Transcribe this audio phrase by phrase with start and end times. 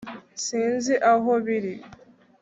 [0.45, 1.73] sinzi aho biri